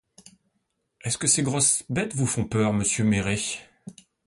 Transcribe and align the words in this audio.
Est-ce 1.01 1.19
que 1.19 1.27
ces 1.27 1.43
grosses 1.43 1.83
bêtes 1.87 2.15
vous 2.15 2.25
font 2.25 2.45
peur, 2.45 2.73
monsieur 2.73 3.03
Méré? 3.03 3.37